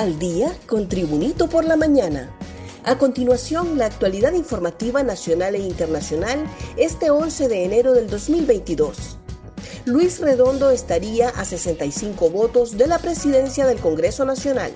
[0.00, 2.34] al día con Tribunito por la mañana.
[2.84, 6.42] A continuación, la actualidad informativa nacional e internacional
[6.78, 9.18] este 11 de enero del 2022.
[9.84, 14.72] Luis Redondo estaría a 65 votos de la presidencia del Congreso Nacional.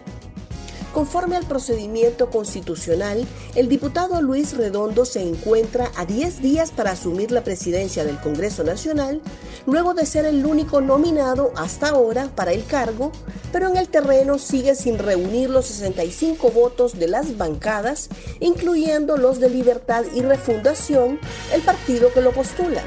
[0.95, 3.27] Conforme al procedimiento constitucional,
[3.57, 8.63] el diputado Luis Redondo se encuentra a 10 días para asumir la presidencia del Congreso
[8.63, 9.21] Nacional,
[9.67, 13.11] luego de ser el único nominado hasta ahora para el cargo,
[13.51, 18.09] pero en el terreno sigue sin reunir los 65 votos de las bancadas,
[18.39, 21.19] incluyendo los de Libertad y Refundación,
[21.53, 22.85] el partido que lo postula.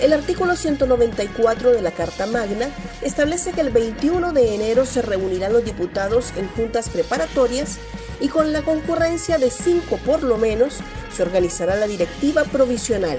[0.00, 2.70] El artículo 194 de la Carta Magna
[3.02, 7.76] establece que el 21 de enero se reunirán los diputados en juntas preparatorias
[8.18, 10.78] y con la concurrencia de cinco por lo menos
[11.14, 13.18] se organizará la directiva provisional.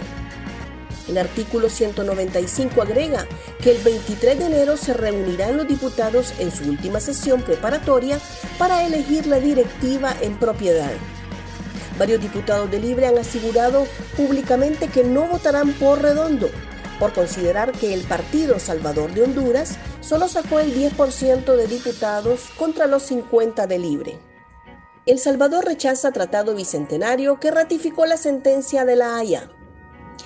[1.07, 3.27] El artículo 195 agrega
[3.61, 8.19] que el 23 de enero se reunirán los diputados en su última sesión preparatoria
[8.57, 10.91] para elegir la directiva en propiedad.
[11.99, 13.85] Varios diputados de Libre han asegurado
[14.17, 16.49] públicamente que no votarán por Redondo,
[17.01, 22.85] por considerar que el Partido Salvador de Honduras solo sacó el 10% de diputados contra
[22.85, 24.19] los 50 de Libre.
[25.07, 29.49] El Salvador rechaza tratado bicentenario que ratificó la sentencia de la Haya.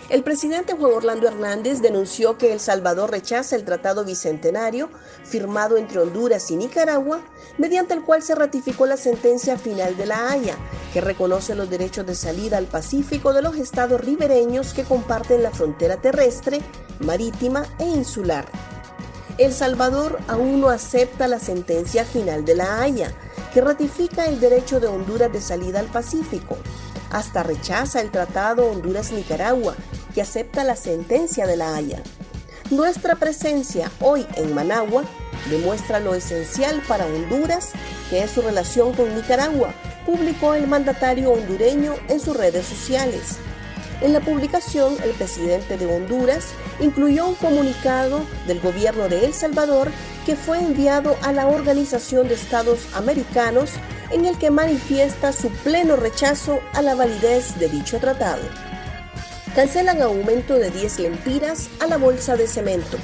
[0.08, 4.90] El presidente Juan Orlando Hernández denunció que El Salvador rechaza el Tratado Bicentenario
[5.24, 7.22] firmado entre Honduras y Nicaragua,
[7.58, 10.58] mediante el cual se ratificó la sentencia final de la Haya,
[10.94, 15.50] que reconoce los derechos de salida al Pacífico de los estados ribereños que comparten la
[15.50, 16.62] frontera terrestre,
[17.00, 18.46] marítima e insular.
[19.40, 23.12] El Salvador aún no acepta la sentencia final de la Haya,
[23.54, 26.58] que ratifica el derecho de Honduras de salida al Pacífico.
[27.12, 29.76] Hasta rechaza el Tratado Honduras-Nicaragua,
[30.14, 32.02] que acepta la sentencia de la Haya.
[32.72, 35.04] Nuestra presencia hoy en Managua
[35.50, 37.72] demuestra lo esencial para Honduras,
[38.10, 39.74] que es su relación con Nicaragua,
[40.06, 43.38] publicó el mandatario hondureño en sus redes sociales.
[44.02, 46.48] En la publicación, el presidente de Honduras
[46.80, 49.90] incluyó un comunicado del gobierno de El Salvador
[50.26, 53.72] que fue enviado a la Organización de Estados Americanos
[54.12, 58.44] en el que manifiesta su pleno rechazo a la validez de dicho tratado
[59.56, 62.98] cancelan aumento de 10 lempiras a la bolsa de cemento.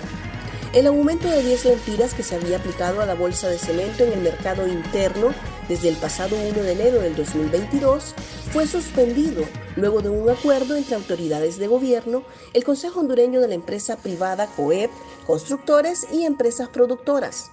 [0.73, 4.11] El aumento de 10 lempiras que se había aplicado a la bolsa de cemento en
[4.11, 5.33] el mercado interno
[5.69, 8.15] desde el pasado 1 de enero del 2022
[8.51, 9.45] fue suspendido
[9.77, 12.23] luego de un acuerdo entre autoridades de gobierno,
[12.53, 14.91] el Consejo Hondureño de la empresa privada COEP,
[15.25, 17.51] constructores y empresas productoras.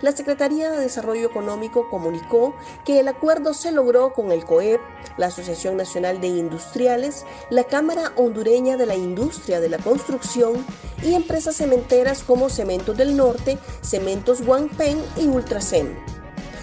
[0.00, 4.80] La Secretaría de Desarrollo Económico comunicó que el acuerdo se logró con el COEP,
[5.16, 10.64] la Asociación Nacional de Industriales, la Cámara Hondureña de la Industria de la Construcción
[11.02, 15.96] y empresas cementeras como Cementos del Norte, Cementos Guangpen y Ultracem.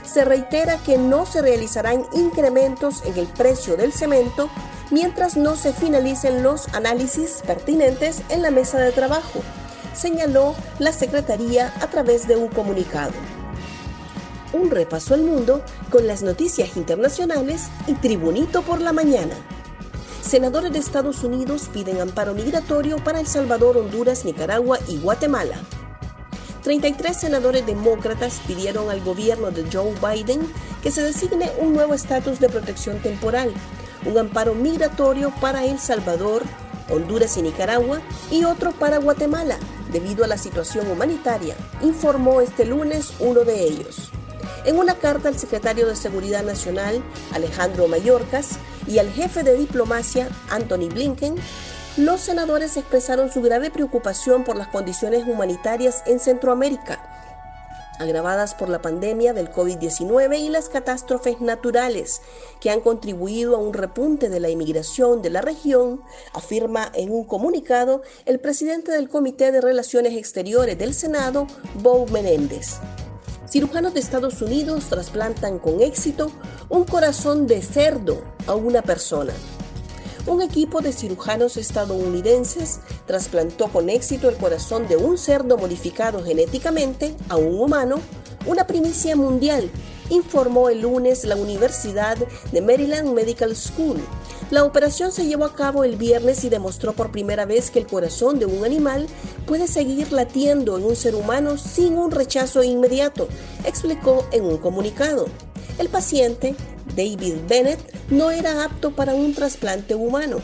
[0.04, 4.50] Se reitera que no se realizarán incrementos en el precio del cemento
[4.92, 9.42] mientras no se finalicen los análisis pertinentes en la mesa de trabajo
[9.96, 13.14] señaló la Secretaría a través de un comunicado.
[14.54, 19.36] Un repaso al mundo con las noticias internacionales y Tribunito por la mañana.
[20.22, 25.58] Senadores de Estados Unidos piden amparo migratorio para El Salvador, Honduras, Nicaragua y Guatemala.
[26.64, 30.42] 33 senadores demócratas pidieron al gobierno de Joe Biden
[30.82, 33.54] que se designe un nuevo estatus de protección temporal,
[34.06, 36.42] un amparo migratorio para El Salvador,
[36.90, 38.02] Honduras y Nicaragua
[38.32, 39.60] y otro para Guatemala,
[39.92, 44.12] debido a la situación humanitaria, informó este lunes uno de ellos.
[44.66, 47.04] En una carta al secretario de Seguridad Nacional,
[47.34, 48.58] Alejandro Mayorkas,
[48.88, 51.36] y al jefe de diplomacia, Anthony Blinken,
[51.98, 57.15] los senadores expresaron su grave preocupación por las condiciones humanitarias en Centroamérica
[58.00, 62.22] agravadas por la pandemia del COVID-19 y las catástrofes naturales
[62.60, 66.02] que han contribuido a un repunte de la inmigración de la región,
[66.34, 71.48] afirma en un comunicado el presidente del Comité de Relaciones Exteriores del Senado,
[71.82, 72.80] Bob Menéndez.
[73.50, 76.32] Cirujanos de Estados Unidos trasplantan con éxito
[76.70, 79.34] un corazón de cerdo a una persona
[80.28, 87.16] un equipo de cirujanos estadounidenses trasplantó con éxito el corazón de un cerdo modificado genéticamente
[87.30, 87.98] a un humano,
[88.48, 89.70] una primicia mundial,
[90.10, 92.18] informó el lunes la Universidad
[92.52, 93.98] de Maryland Medical School.
[94.52, 97.88] La operación se llevó a cabo el viernes y demostró por primera vez que el
[97.88, 99.08] corazón de un animal
[99.46, 103.28] puede seguir latiendo en un ser humano sin un rechazo inmediato,
[103.64, 105.28] explicó en un comunicado.
[105.78, 106.56] El paciente,
[106.96, 110.38] David Bennett, no era apto para un trasplante humano.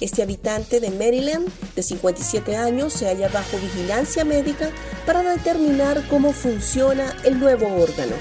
[0.00, 4.70] Este habitante de Maryland, de 57 años, se halla bajo vigilancia médica
[5.06, 8.16] para determinar cómo funciona el nuevo órgano.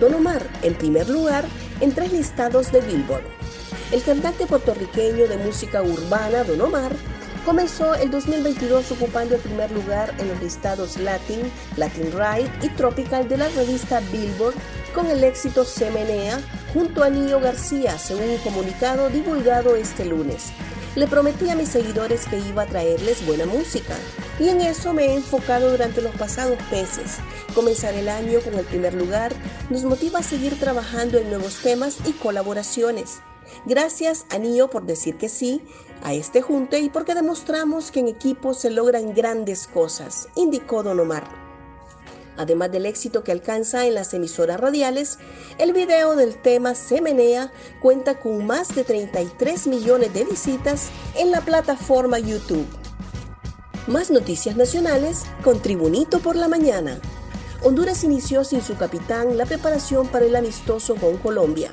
[0.00, 1.44] Don Omar en primer lugar
[1.80, 3.24] en tres listados de Billboard.
[3.92, 6.92] El cantante puertorriqueño de música urbana Don Omar
[7.44, 13.28] comenzó el 2022 ocupando el primer lugar en los listados Latin, Latin Ride y Tropical
[13.28, 14.54] de la revista Billboard
[14.94, 16.40] con el éxito Semenea
[16.72, 20.52] junto a Nio García, según un comunicado divulgado este lunes.
[20.94, 23.94] Le prometí a mis seguidores que iba a traerles buena música
[24.38, 27.18] y en eso me he enfocado durante los pasados meses.
[27.54, 29.32] Comenzar el año con el primer lugar
[29.70, 33.22] nos motiva a seguir trabajando en nuevos temas y colaboraciones.
[33.66, 35.62] Gracias a Nio por decir que sí
[36.02, 40.98] a este junte y porque demostramos que en equipo se logran grandes cosas, indicó Don
[40.98, 41.42] Omar.
[42.36, 45.18] Además del éxito que alcanza en las emisoras radiales,
[45.58, 51.42] el video del tema Semenea cuenta con más de 33 millones de visitas en la
[51.42, 52.66] plataforma YouTube.
[53.86, 57.00] Más noticias nacionales con Tribunito por la Mañana.
[57.62, 61.70] Honduras inició sin su capitán la preparación para el amistoso con Colombia.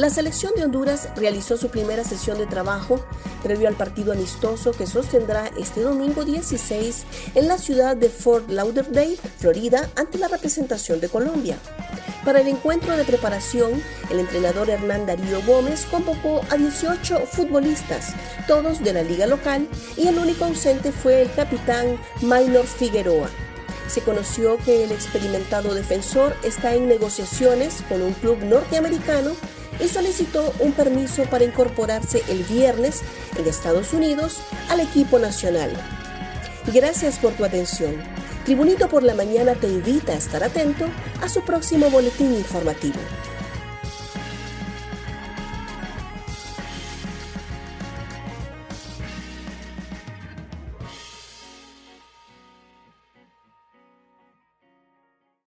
[0.00, 3.04] La selección de Honduras realizó su primera sesión de trabajo
[3.42, 7.04] previo al partido amistoso que sostendrá este domingo 16
[7.34, 11.58] en la ciudad de Fort Lauderdale, Florida, ante la representación de Colombia.
[12.24, 18.14] Para el encuentro de preparación, el entrenador Hernán Darío Gómez convocó a 18 futbolistas,
[18.48, 19.68] todos de la liga local,
[19.98, 23.28] y el único ausente fue el capitán Maynor Figueroa.
[23.86, 29.32] Se conoció que el experimentado defensor está en negociaciones con un club norteamericano
[29.82, 33.02] y solicitó un permiso para incorporarse el viernes
[33.36, 34.38] en Estados Unidos
[34.68, 35.72] al equipo nacional.
[36.72, 37.96] Gracias por tu atención.
[38.44, 40.86] Tribunito por la Mañana te invita a estar atento
[41.22, 42.98] a su próximo boletín informativo.